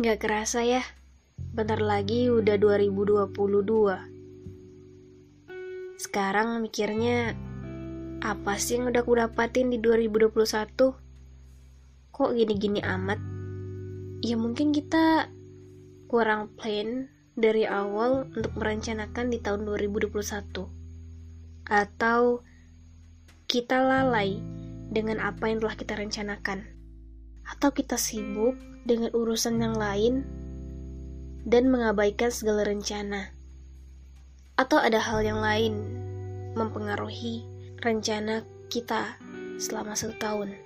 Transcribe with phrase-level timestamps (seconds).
[0.00, 0.80] Gak kerasa ya,
[1.52, 3.36] bentar lagi udah 2022.
[6.00, 7.36] Sekarang mikirnya,
[8.24, 10.96] apa sih yang udah aku dapatin di 2021?
[12.16, 13.20] Kok gini-gini amat?
[14.24, 15.28] Ya mungkin kita
[16.08, 20.16] kurang plan dari awal untuk merencanakan di tahun 2021.
[21.68, 22.40] Atau
[23.52, 24.40] kita lalai
[24.88, 26.79] dengan apa yang telah kita rencanakan.
[27.50, 28.54] Atau kita sibuk
[28.86, 30.22] dengan urusan yang lain
[31.44, 33.34] dan mengabaikan segala rencana.
[34.56, 35.74] Atau ada hal yang lain
[36.54, 37.44] mempengaruhi
[37.80, 39.16] rencana kita
[39.56, 40.56] selama satu tahun.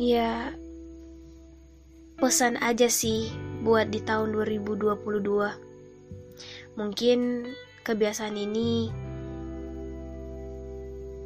[0.00, 0.56] Ya,
[2.16, 3.28] pesan aja sih
[3.60, 4.96] buat di tahun 2022.
[6.80, 7.18] Mungkin
[7.84, 8.88] kebiasaan ini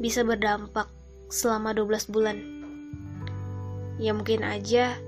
[0.02, 0.90] bisa berdampak
[1.30, 2.53] selama 12 bulan
[3.98, 4.98] ya mungkin aja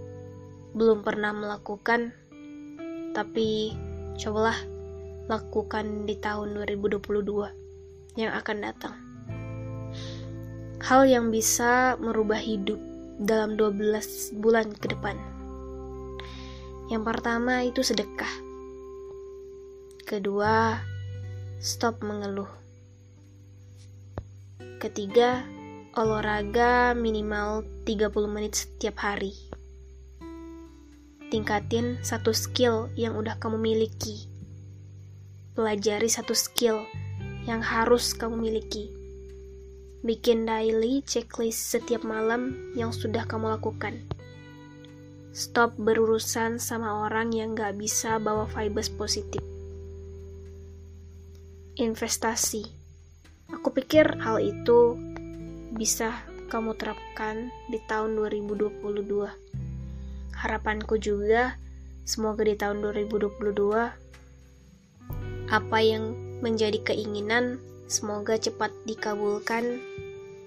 [0.76, 2.12] belum pernah melakukan,
[3.16, 3.72] tapi
[4.20, 4.56] cobalah
[5.26, 8.94] lakukan di tahun 2022 yang akan datang.
[10.84, 12.78] Hal yang bisa merubah hidup
[13.16, 15.16] dalam 12 bulan ke depan.
[16.92, 18.30] Yang pertama itu sedekah.
[20.06, 20.78] Kedua,
[21.58, 22.46] stop mengeluh.
[24.78, 25.42] Ketiga,
[25.96, 29.32] olahraga minimal 30 menit setiap hari.
[31.32, 34.28] Tingkatin satu skill yang udah kamu miliki.
[35.56, 36.84] Pelajari satu skill
[37.48, 38.92] yang harus kamu miliki.
[40.04, 43.96] Bikin daily checklist setiap malam yang sudah kamu lakukan.
[45.32, 49.40] Stop berurusan sama orang yang gak bisa bawa vibes positif.
[51.80, 52.68] Investasi.
[53.48, 55.00] Aku pikir hal itu
[55.74, 58.86] bisa kamu terapkan di tahun 2022.
[60.36, 61.58] Harapanku juga
[62.06, 64.06] semoga di tahun 2022
[65.50, 67.58] apa yang menjadi keinginan
[67.90, 69.82] semoga cepat dikabulkan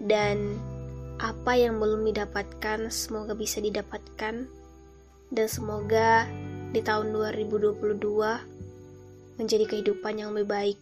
[0.04, 0.60] dan
[1.20, 4.48] apa yang belum didapatkan semoga bisa didapatkan
[5.36, 6.24] dan semoga
[6.72, 8.00] di tahun 2022
[9.40, 10.80] menjadi kehidupan yang lebih baik